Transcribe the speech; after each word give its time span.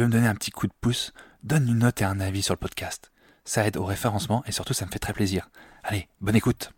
Veux 0.00 0.06
me 0.06 0.12
donner 0.12 0.26
un 0.26 0.34
petit 0.34 0.50
coup 0.50 0.66
de 0.66 0.72
pouce, 0.80 1.12
donne 1.42 1.68
une 1.68 1.78
note 1.78 2.00
et 2.02 2.04
un 2.04 2.20
avis 2.20 2.42
sur 2.42 2.54
le 2.54 2.58
podcast. 2.58 3.10
Ça 3.44 3.66
aide 3.66 3.76
au 3.76 3.84
référencement 3.84 4.42
et 4.46 4.52
surtout 4.52 4.74
ça 4.74 4.86
me 4.86 4.90
fait 4.90 4.98
très 4.98 5.12
plaisir. 5.12 5.48
Allez, 5.82 6.08
bonne 6.20 6.36
écoute. 6.36 6.72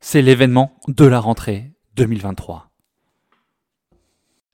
C'est 0.00 0.22
l'événement 0.22 0.78
de 0.88 1.06
la 1.06 1.20
rentrée 1.20 1.72
2023. 1.96 2.70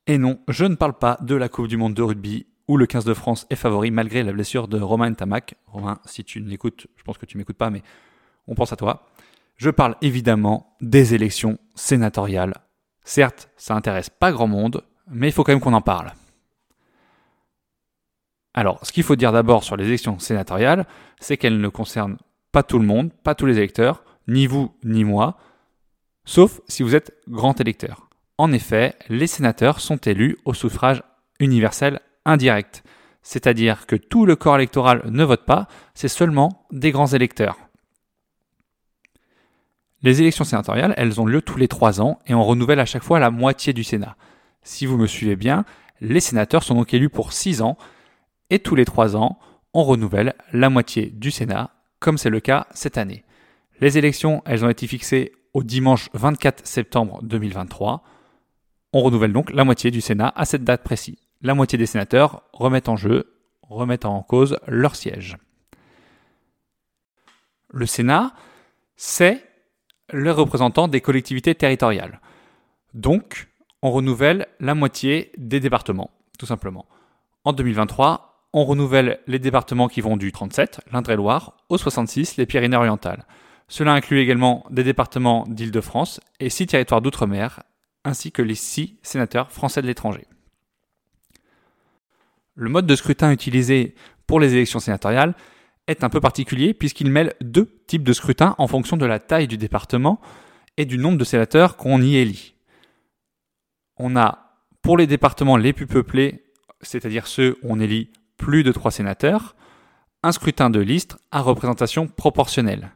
Et 0.07 0.19
non, 0.19 0.41
je 0.49 0.65
ne 0.65 0.75
parle 0.75 0.99
pas 0.99 1.19
de 1.23 1.35
la 1.35 1.49
Coupe 1.49 1.69
du 1.69 1.77
Monde 1.77 1.95
de 1.95 2.03
rugby 2.03 2.47
où 2.69 2.77
le 2.77 2.87
15 2.87 3.05
de 3.05 3.15
France 3.15 3.47
est 3.51 3.57
favori 3.57 3.91
malgré 3.91 4.23
la 4.23 4.33
blessure 4.33 4.69
de 4.69 4.79
Romain 4.79 5.13
Tamac. 5.13 5.57
Romain, 5.67 5.99
si 6.05 6.23
tu 6.23 6.41
m'écoutes, 6.41 6.87
je 6.97 7.03
pense 7.03 7.19
que 7.19 7.27
tu 7.27 7.39
m'écoutes 7.39 7.59
pas, 7.59 7.71
mais 7.71 7.83
on 8.47 8.55
pense 8.55 8.73
à 8.73 8.77
toi. 8.77 9.09
Je 9.57 9.71
parle 9.71 9.97
évidemment 10.03 10.77
des 10.81 11.15
élections 11.15 11.59
sénatoriales. 11.75 12.55
Certes, 13.05 13.51
ça 13.57 13.75
intéresse 13.75 14.11
pas 14.11 14.33
grand 14.33 14.47
monde, 14.47 14.85
mais 15.09 15.29
il 15.29 15.33
faut 15.33 15.45
quand 15.45 15.53
même 15.53 15.61
qu'on 15.61 15.73
en 15.73 15.81
parle. 15.81 16.13
Alors, 18.55 18.85
ce 18.85 18.93
qu'il 18.93 19.05
faut 19.05 19.17
dire 19.17 19.33
d'abord 19.33 19.63
sur 19.63 19.77
les 19.77 19.87
élections 19.87 20.19
sénatoriales, 20.19 20.87
c'est 21.21 21.37
qu'elles 21.37 21.61
ne 21.61 21.69
concernent 21.69 22.19
pas 22.53 22.63
tout 22.63 22.79
le 22.79 22.87
monde, 22.87 23.13
pas 23.23 23.35
tous 23.35 23.47
les 23.47 23.57
électeurs, 23.57 24.03
ni 24.27 24.47
vous 24.47 24.75
ni 24.85 25.05
moi, 25.05 25.39
sauf 26.25 26.61
si 26.69 26.83
vous 26.83 26.95
êtes 26.95 27.15
grand 27.29 27.61
électeur. 27.61 28.09
En 28.39 28.53
effet, 28.53 28.97
les 29.09 29.27
sénateurs 29.27 29.81
sont 29.81 29.99
élus 29.99 30.39
au 30.45 30.55
suffrage 30.55 31.03
universel 31.39 32.01
indirect, 32.25 32.83
c'est-à-dire 33.23 33.87
que 33.87 33.97
tout 33.97 34.27
le 34.27 34.37
corps 34.37 34.57
électoral 34.57 35.03
ne 35.11 35.25
vote 35.25 35.45
pas, 35.45 35.69
c'est 35.95 36.09
seulement 36.09 36.67
des 36.73 36.91
grands 36.91 37.07
électeurs. 37.07 37.57
Les 40.03 40.23
élections 40.23 40.45
sénatoriales, 40.45 40.95
elles 40.97 41.21
ont 41.21 41.27
lieu 41.27 41.43
tous 41.43 41.59
les 41.59 41.69
trois 41.69 42.01
ans 42.01 42.21
et 42.27 42.35
on 42.35 42.43
renouvelle 42.43 42.81
à 42.81 42.87
chaque 42.87 43.03
fois 43.03 43.19
la 43.19 43.31
moitié 43.31 43.75
du 43.75 43.85
Sénat. 43.85 44.17
Si 44.63 44.87
vous 44.87 44.97
me 44.97 45.07
suivez 45.07 45.37
bien, 45.37 45.65
les 46.01 46.21
sénateurs 46.21 46.63
sont 46.63 46.75
donc 46.75 46.95
élus 46.95 47.11
pour 47.11 47.35
six 47.35 47.61
ans 47.61 47.77
et 48.51 48.59
tous 48.59 48.75
les 48.75 48.85
trois 48.85 49.17
ans, 49.17 49.39
on 49.73 49.85
renouvelle 49.85 50.35
la 50.53 50.71
moitié 50.71 51.07
du 51.07 51.31
Sénat, 51.31 51.71
comme 52.01 52.19
c'est 52.19 52.31
le 52.31 52.41
cas 52.41 52.67
cette 52.73 52.99
année. 52.99 53.25
Les 53.81 53.97
élections, 53.99 54.43
elles 54.45 54.65
ont 54.65 54.69
été 54.69 54.87
fixées 54.87 55.33
au 55.55 55.63
dimanche 55.63 56.11
24 56.13 56.67
septembre 56.67 57.21
2023. 57.23 58.03
On 58.93 59.01
renouvelle 59.01 59.33
donc 59.33 59.51
la 59.53 59.65
moitié 59.65 59.91
du 59.91 60.01
Sénat 60.01 60.33
à 60.37 60.45
cette 60.45 60.65
date 60.65 60.83
précise. 60.83 61.17
La 61.43 61.55
moitié 61.55 61.79
des 61.79 61.87
sénateurs 61.87 62.43
remettent 62.53 62.89
en 62.89 62.97
jeu, 62.97 63.33
remettent 63.63 64.05
en 64.05 64.23
cause 64.23 64.59
leur 64.67 64.97
siège. 64.97 65.37
Le 67.73 67.87
Sénat, 67.87 68.35
c'est 68.97 69.45
le 70.13 70.33
représentant 70.33 70.89
des 70.89 71.01
collectivités 71.01 71.55
territoriales. 71.55 72.21
Donc, 72.95 73.49
on 73.83 73.93
renouvelle 73.93 74.47
la 74.59 74.75
moitié 74.75 75.33
des 75.39 75.61
départements, 75.61 76.11
tout 76.39 76.47
simplement. 76.47 76.87
En 77.45 77.53
2023, 77.53 78.30
on 78.53 78.65
renouvelle 78.65 79.21
les 79.27 79.39
départements 79.39 79.89
qui 79.89 80.01
vont 80.01 80.17
du 80.17 80.33
37, 80.33 80.81
l'Indre-et-Loire, 80.93 81.57
au 81.69 81.79
66, 81.79 82.37
les 82.37 82.47
Pyrénées-Orientales. 82.47 83.27
Cela 83.69 83.93
inclut 83.93 84.19
également 84.19 84.67
des 84.71 84.83
départements 84.83 85.45
d'Île-de-France 85.49 86.21
et 86.41 86.51
six 86.51 86.67
territoires 86.67 87.01
d'outre-mer, 87.01 87.63
ainsi 88.05 88.33
que 88.33 88.43
les 88.43 88.57
six 88.57 88.99
sénateurs 89.03 89.53
français 89.53 89.83
de 89.83 89.87
l'étranger. 89.87 90.27
Le 92.57 92.69
mode 92.69 92.87
de 92.87 92.97
scrutin 92.97 93.31
utilisé 93.31 93.95
pour 94.27 94.41
les 94.41 94.55
élections 94.55 94.81
sénatoriales 94.81 95.35
est 95.87 96.03
un 96.03 96.09
peu 96.09 96.21
particulier 96.21 96.75
puisqu'il 96.75 97.11
mêle 97.11 97.35
deux 97.41 97.67
types 97.87 98.03
de 98.03 98.13
scrutin 98.13 98.55
en 98.59 98.67
fonction 98.67 98.97
de 98.97 99.07
la 99.07 99.19
taille 99.19 99.49
du 99.49 99.57
département 99.57 100.21
et 100.77 100.85
du 100.85 100.99
nombre 100.99 101.19
de 101.19 101.25
sénateurs 101.25 101.77
qu'on 101.77 102.03
y 102.03 102.17
élit. 102.17 102.55
On 103.97 104.17
a 104.17 104.57
pour 104.83 104.97
les 104.97 105.07
départements 105.07 105.57
les 105.57 105.73
plus 105.73 105.87
peuplés, 105.87 106.45
c'est-à-dire 106.81 107.27
ceux 107.27 107.59
où 107.63 107.73
on 107.73 107.81
élit 107.81 108.11
plus 108.41 108.65
de 108.65 108.73
trois 108.73 108.91
sénateurs, 108.91 109.55
un 110.23 110.33
scrutin 110.33 110.71
de 110.71 110.81
liste 110.81 111.19
à 111.31 111.43
représentation 111.43 112.09
proportionnelle. 112.09 112.93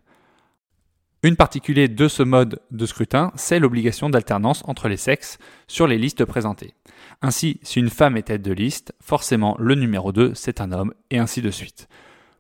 Une 1.23 1.37
particulier 1.37 1.87
de 1.87 2.09
ce 2.09 2.23
mode 2.23 2.61
de 2.71 2.87
scrutin, 2.87 3.31
c'est 3.37 3.59
l'obligation 3.61 4.09
d'alternance 4.09 4.63
entre 4.67 4.89
les 4.89 4.97
sexes 4.97 5.39
sur 5.69 5.87
les 5.87 5.99
listes 5.99 6.25
présentées. 6.25 6.75
Ainsi, 7.21 7.61
si 7.63 7.79
une 7.79 7.91
femme 7.91 8.17
est 8.17 8.25
tête 8.25 8.43
de 8.43 8.53
liste, 8.53 8.95
forcément 9.01 9.55
le 9.59 9.75
numéro 9.75 10.13
2 10.13 10.33
c'est 10.35 10.63
un 10.63 10.73
homme, 10.73 10.95
et 11.11 11.19
ainsi 11.19 11.43
de 11.43 11.51
suite. 11.51 11.89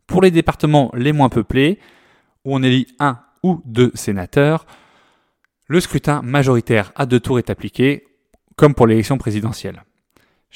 Pour 0.06 0.22
les 0.22 0.30
départements 0.30 0.90
les 0.94 1.12
moins 1.12 1.28
peuplés, 1.28 1.78
où 2.44 2.56
on 2.56 2.62
élit 2.62 2.86
un 2.98 3.20
ou 3.42 3.60
deux 3.66 3.90
sénateurs, 3.94 4.66
le 5.66 5.80
scrutin 5.80 6.22
majoritaire 6.22 6.92
à 6.96 7.04
deux 7.04 7.20
tours 7.20 7.38
est 7.38 7.50
appliqué, 7.50 8.06
comme 8.56 8.74
pour 8.74 8.86
l'élection 8.86 9.18
présidentielle. 9.18 9.84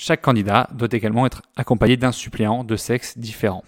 Chaque 0.01 0.23
candidat 0.23 0.71
doit 0.73 0.89
également 0.93 1.27
être 1.27 1.43
accompagné 1.57 1.97
d'un 1.97 2.13
suppléant 2.13 2.63
de 2.63 2.77
sexe 2.77 3.19
différent. 3.19 3.65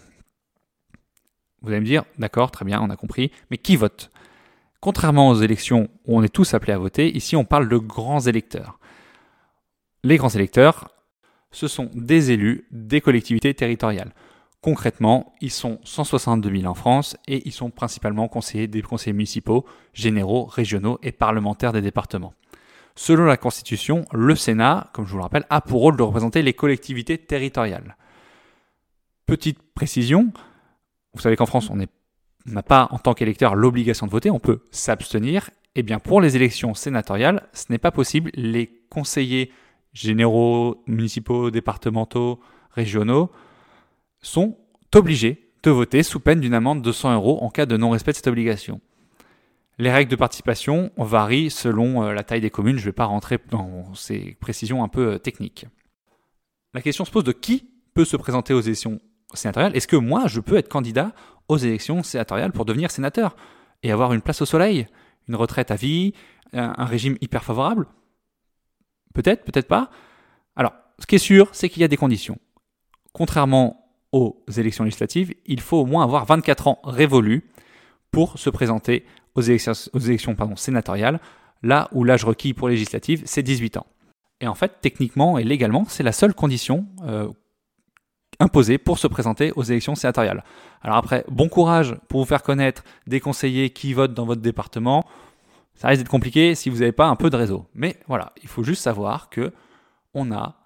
Vous 1.61 1.71
allez 1.71 1.81
me 1.81 1.85
dire, 1.85 2.05
d'accord, 2.19 2.53
très 2.53 2.65
bien, 2.65 2.81
on 2.81 2.89
a 2.89 2.95
compris, 2.95 3.33
mais 3.51 3.59
qui 3.59 3.75
vote? 3.75 4.13
Contrairement 4.79 5.31
aux 5.31 5.43
élections 5.43 5.89
où 6.07 6.17
on 6.17 6.23
est 6.23 6.33
tous 6.33 6.55
appelés 6.55 6.73
à 6.73 6.79
voter, 6.79 7.15
ici 7.17 7.35
on 7.35 7.45
parle 7.45 7.69
de 7.69 7.77
grands 7.79 8.21
électeurs. 8.21 8.79
Les 10.05 10.19
grands 10.19 10.29
électeurs, 10.29 10.91
ce 11.51 11.67
sont 11.67 11.91
des 11.95 12.31
élus 12.31 12.65
des 12.71 13.01
collectivités 13.01 13.53
territoriales. 13.53 14.15
Concrètement, 14.61 15.35
ils 15.41 15.51
sont 15.51 15.81
162 15.83 16.59
000 16.61 16.71
en 16.71 16.75
France 16.75 17.17
et 17.27 17.43
ils 17.45 17.53
sont 17.53 17.71
principalement 17.71 18.29
conseillers 18.29 18.69
des 18.69 18.83
conseillers 18.83 19.15
municipaux, 19.15 19.67
généraux, 19.95 20.45
régionaux 20.45 21.01
et 21.03 21.11
parlementaires 21.11 21.73
des 21.73 21.83
départements. 21.83 22.35
Selon 22.95 23.25
la 23.25 23.37
Constitution, 23.37 24.05
le 24.13 24.35
Sénat, 24.35 24.91
comme 24.93 25.07
je 25.07 25.13
vous 25.13 25.19
le 25.19 25.23
rappelle, 25.23 25.47
a 25.51 25.61
pour 25.61 25.81
rôle 25.81 25.97
de 25.97 26.03
représenter 26.03 26.43
les 26.43 26.53
collectivités 26.53 27.19
territoriales. 27.19 27.97
Petite 29.27 29.63
précision, 29.75 30.33
vous 31.15 31.21
savez 31.21 31.37
qu'en 31.37 31.47
France, 31.47 31.71
on 31.71 31.77
n'a 32.47 32.63
pas 32.63 32.89
en 32.91 32.99
tant 32.99 33.15
qu'électeur 33.15 33.55
l'obligation 33.55 34.07
de 34.07 34.11
voter, 34.11 34.31
on 34.31 34.41
peut 34.41 34.63
s'abstenir. 34.71 35.51
Eh 35.77 35.83
bien, 35.83 35.99
pour 35.99 36.21
les 36.21 36.37
élections 36.37 36.75
sénatoriales, 36.75 37.49
ce 37.53 37.67
n'est 37.71 37.79
pas 37.79 37.93
possible. 37.93 38.31
Les 38.35 38.83
conseillers 38.91 39.53
généraux, 39.93 40.83
municipaux, 40.87 41.51
départementaux, 41.51 42.41
régionaux, 42.73 43.31
sont 44.21 44.59
obligés 44.95 45.53
de 45.63 45.71
voter 45.71 46.03
sous 46.03 46.21
peine 46.21 46.41
d'une 46.41 46.55
amende 46.55 46.83
de 46.83 46.93
100 46.93 47.15
euros 47.15 47.39
en 47.43 47.51
cas 47.51 47.67
de 47.67 47.77
non-respect 47.77 48.13
de 48.13 48.17
cette 48.17 48.27
obligation. 48.27 48.81
Les 49.81 49.91
règles 49.91 50.11
de 50.11 50.17
participation 50.17 50.91
varient 50.99 51.49
selon 51.49 52.03
euh, 52.03 52.13
la 52.13 52.23
taille 52.23 52.43
des 52.43 52.51
communes, 52.51 52.77
je 52.77 52.83
ne 52.83 52.89
vais 52.91 52.93
pas 52.93 53.07
rentrer 53.07 53.39
dans 53.49 53.95
ces 53.95 54.37
précisions 54.39 54.85
un 54.85 54.89
peu 54.89 55.15
euh, 55.15 55.19
techniques. 55.19 55.65
La 56.75 56.83
question 56.83 57.07
se 57.07 57.11
pose 57.11 57.25
de 57.25 57.33
qui 57.33 57.67
peut 57.95 58.05
se 58.05 58.19
présenter 58.19 58.53
aux 58.53 58.61
élections 58.61 59.01
sénatoriales. 59.33 59.75
Est-ce 59.75 59.89
que 59.89 59.97
moi, 59.97 60.25
je 60.27 60.41
peux 60.41 60.59
être 60.59 60.69
candidat 60.69 61.15
aux 61.49 61.57
élections 61.57 62.03
sénatoriales 62.03 62.53
pour 62.53 62.67
devenir 62.67 62.91
sénateur 62.91 63.37
et 63.83 63.91
avoir 63.91 64.13
une 64.13 64.21
place 64.21 64.43
au 64.43 64.45
soleil, 64.45 64.87
une 65.29 65.37
retraite 65.37 65.71
à 65.71 65.77
vie, 65.77 66.13
un 66.53 66.85
régime 66.85 67.17
hyper 67.23 67.43
favorable? 67.43 67.87
Peut-être, 69.15 69.45
peut-être 69.45 69.67
pas. 69.67 69.91
Alors, 70.57 70.75
ce 70.99 71.07
qui 71.07 71.15
est 71.15 71.19
sûr, 71.19 71.49
c'est 71.53 71.71
qu'il 71.71 71.81
y 71.81 71.87
a 71.87 71.89
des 71.89 71.97
conditions. 71.97 72.39
Contrairement 73.15 73.91
aux 74.13 74.45
élections 74.59 74.85
législatives, 74.85 75.33
il 75.47 75.61
faut 75.61 75.79
au 75.79 75.87
moins 75.87 76.05
avoir 76.05 76.27
24 76.27 76.69
ans 76.69 76.81
révolus 76.85 77.51
pour 78.11 78.39
se 78.39 78.51
présenter 78.51 79.05
aux 79.35 79.41
élections, 79.41 79.73
aux 79.93 79.99
élections 79.99 80.35
pardon, 80.35 80.57
sénatoriales, 80.57 81.21
là 81.63 81.89
où 81.93 82.05
l'âge 82.05 82.25
requis 82.25 82.55
pour 82.55 82.69
législatives, 82.69 83.23
c'est 83.27 83.43
18 83.43 83.77
ans. 83.77 83.87
Et 84.41 84.47
en 84.47 84.55
fait, 84.55 84.81
techniquement 84.81 85.39
et 85.39 85.45
légalement, 85.45 85.85
c'est 85.89 86.03
la 86.03 86.13
seule 86.13 86.35
condition 86.35 86.87
euh, 87.05 87.29
imposée 88.39 88.79
pour 88.79 88.99
se 88.99 89.07
présenter 89.07 89.53
aux 89.53 89.63
élections 89.63 89.95
sénatoriales. 89.95 90.45
Alors 90.83 90.97
après, 90.97 91.25
bon 91.31 91.49
courage 91.49 91.95
pour 92.09 92.21
vous 92.21 92.27
faire 92.27 92.43
connaître 92.43 92.83
des 93.07 93.21
conseillers 93.21 93.71
qui 93.71 93.93
votent 93.93 94.15
dans 94.15 94.25
votre 94.25 94.41
département. 94.41 95.05
Ça 95.75 95.89
risque 95.89 96.03
d'être 96.03 96.11
compliqué 96.11 96.55
si 96.55 96.71
vous 96.71 96.79
n'avez 96.79 96.93
pas 96.93 97.07
un 97.07 97.17
peu 97.17 97.31
de 97.31 97.37
réseau. 97.37 97.67
Mais 97.75 97.99
voilà, 98.09 98.33
il 98.43 98.49
faut 98.49 98.63
juste 98.63 98.83
savoir 98.83 99.29
que 99.29 99.53
on 100.15 100.33
a 100.33 100.57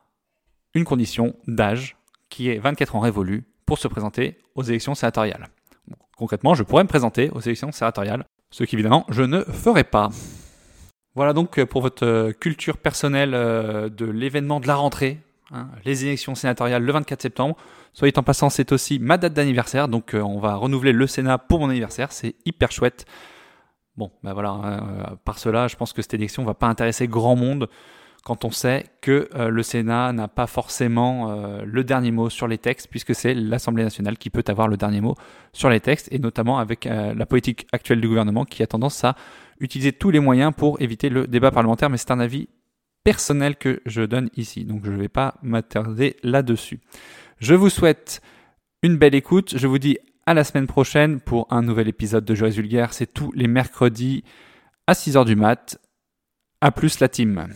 une 0.74 0.84
condition 0.84 1.34
d'âge 1.46 1.96
qui 2.28 2.48
est 2.48 2.58
24 2.58 2.96
ans 2.96 3.00
révolu 3.00 3.44
pour 3.66 3.78
se 3.78 3.88
présenter 3.88 4.38
aux 4.54 4.62
élections 4.62 4.94
sénatoriales. 4.94 5.48
concrètement, 6.16 6.54
je 6.54 6.62
pourrais 6.62 6.84
me 6.84 6.88
présenter 6.88 7.30
aux 7.30 7.40
élections 7.40 7.72
sénatoriales, 7.72 8.24
ce 8.54 8.62
qu'évidemment 8.62 9.04
je 9.08 9.22
ne 9.22 9.40
ferai 9.40 9.82
pas. 9.82 10.10
Voilà 11.16 11.32
donc 11.32 11.62
pour 11.64 11.82
votre 11.82 12.30
culture 12.38 12.76
personnelle 12.76 13.32
de 13.32 14.04
l'événement 14.04 14.60
de 14.60 14.68
la 14.68 14.76
rentrée, 14.76 15.18
hein, 15.50 15.68
les 15.84 16.04
élections 16.04 16.36
sénatoriales 16.36 16.84
le 16.84 16.92
24 16.92 17.20
septembre. 17.20 17.56
Soit 17.92 18.16
en 18.16 18.22
passant, 18.22 18.50
c'est 18.50 18.70
aussi 18.70 19.00
ma 19.00 19.18
date 19.18 19.32
d'anniversaire, 19.32 19.88
donc 19.88 20.14
on 20.14 20.38
va 20.38 20.54
renouveler 20.54 20.92
le 20.92 21.06
Sénat 21.08 21.38
pour 21.38 21.60
mon 21.60 21.68
anniversaire, 21.68 22.12
c'est 22.12 22.36
hyper 22.44 22.70
chouette. 22.70 23.06
Bon, 23.96 24.12
ben 24.22 24.32
voilà, 24.32 24.50
hein, 24.50 25.16
par 25.24 25.38
cela, 25.38 25.66
je 25.66 25.74
pense 25.74 25.92
que 25.92 26.02
cette 26.02 26.14
élection 26.14 26.44
va 26.44 26.54
pas 26.54 26.66
intéresser 26.68 27.08
grand 27.08 27.36
monde 27.36 27.68
quand 28.24 28.46
on 28.46 28.50
sait 28.50 28.86
que 29.02 29.28
euh, 29.34 29.50
le 29.50 29.62
Sénat 29.62 30.12
n'a 30.12 30.28
pas 30.28 30.46
forcément 30.46 31.30
euh, 31.30 31.62
le 31.66 31.84
dernier 31.84 32.10
mot 32.10 32.30
sur 32.30 32.48
les 32.48 32.56
textes, 32.56 32.88
puisque 32.90 33.14
c'est 33.14 33.34
l'Assemblée 33.34 33.84
nationale 33.84 34.16
qui 34.16 34.30
peut 34.30 34.42
avoir 34.48 34.66
le 34.66 34.78
dernier 34.78 35.02
mot 35.02 35.14
sur 35.52 35.68
les 35.68 35.80
textes, 35.80 36.08
et 36.10 36.18
notamment 36.18 36.58
avec 36.58 36.86
euh, 36.86 37.14
la 37.14 37.26
politique 37.26 37.66
actuelle 37.72 38.00
du 38.00 38.08
gouvernement 38.08 38.46
qui 38.46 38.62
a 38.62 38.66
tendance 38.66 39.04
à 39.04 39.14
utiliser 39.60 39.92
tous 39.92 40.10
les 40.10 40.20
moyens 40.20 40.52
pour 40.56 40.80
éviter 40.80 41.10
le 41.10 41.26
débat 41.26 41.50
parlementaire, 41.50 41.90
mais 41.90 41.98
c'est 41.98 42.10
un 42.10 42.20
avis 42.20 42.48
personnel 43.04 43.56
que 43.56 43.80
je 43.84 44.00
donne 44.00 44.30
ici, 44.36 44.64
donc 44.64 44.86
je 44.86 44.90
ne 44.90 44.96
vais 44.96 45.08
pas 45.08 45.34
m'attarder 45.42 46.16
là-dessus. 46.22 46.80
Je 47.38 47.54
vous 47.54 47.68
souhaite 47.68 48.22
une 48.82 48.96
belle 48.96 49.14
écoute, 49.14 49.58
je 49.58 49.66
vous 49.66 49.78
dis 49.78 49.98
à 50.24 50.32
la 50.32 50.44
semaine 50.44 50.66
prochaine 50.66 51.20
pour 51.20 51.46
un 51.50 51.60
nouvel 51.60 51.88
épisode 51.88 52.24
de 52.24 52.34
Joyeux 52.34 52.54
Vulgaire, 52.54 52.94
c'est 52.94 53.12
tous 53.12 53.30
les 53.32 53.48
mercredis 53.48 54.24
à 54.86 54.94
6h 54.94 55.26
du 55.26 55.36
mat. 55.36 55.78
A 56.62 56.70
plus 56.70 57.00
la 57.00 57.10
team. 57.10 57.46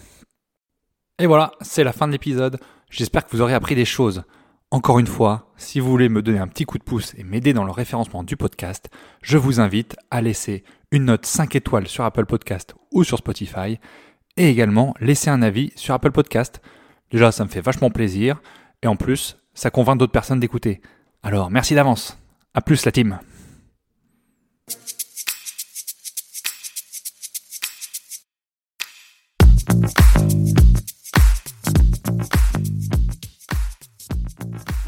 Et 1.20 1.26
voilà, 1.26 1.52
c'est 1.60 1.82
la 1.82 1.92
fin 1.92 2.06
de 2.06 2.12
l'épisode. 2.12 2.60
J'espère 2.90 3.26
que 3.26 3.30
vous 3.32 3.42
aurez 3.42 3.54
appris 3.54 3.74
des 3.74 3.84
choses. 3.84 4.22
Encore 4.70 4.98
une 4.98 5.06
fois, 5.06 5.50
si 5.56 5.80
vous 5.80 5.90
voulez 5.90 6.08
me 6.08 6.22
donner 6.22 6.38
un 6.38 6.46
petit 6.46 6.64
coup 6.64 6.78
de 6.78 6.84
pouce 6.84 7.14
et 7.16 7.24
m'aider 7.24 7.52
dans 7.52 7.64
le 7.64 7.72
référencement 7.72 8.22
du 8.22 8.36
podcast, 8.36 8.88
je 9.20 9.36
vous 9.36 9.58
invite 9.58 9.96
à 10.10 10.20
laisser 10.20 10.62
une 10.92 11.06
note 11.06 11.26
5 11.26 11.56
étoiles 11.56 11.88
sur 11.88 12.04
Apple 12.04 12.26
Podcast 12.26 12.76
ou 12.92 13.02
sur 13.02 13.18
Spotify 13.18 13.80
et 14.36 14.48
également 14.48 14.94
laisser 15.00 15.28
un 15.30 15.42
avis 15.42 15.72
sur 15.74 15.94
Apple 15.94 16.12
Podcast. 16.12 16.60
Déjà, 17.10 17.32
ça 17.32 17.44
me 17.44 17.48
fait 17.48 17.60
vachement 17.60 17.90
plaisir 17.90 18.40
et 18.82 18.86
en 18.86 18.94
plus, 18.94 19.38
ça 19.54 19.70
convainc 19.70 19.98
d'autres 19.98 20.12
personnes 20.12 20.40
d'écouter. 20.40 20.80
Alors, 21.24 21.50
merci 21.50 21.74
d'avance. 21.74 22.16
À 22.54 22.60
plus 22.60 22.84
la 22.84 22.92
team. 22.92 23.18